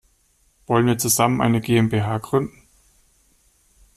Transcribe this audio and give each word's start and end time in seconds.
Wollen 0.65 0.87
wir 0.87 0.97
zusammen 0.97 1.41
eine 1.41 1.61
GmbH 1.61 2.17
gründen? 2.17 2.63